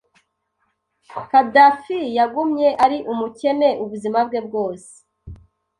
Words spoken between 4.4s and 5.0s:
bwose.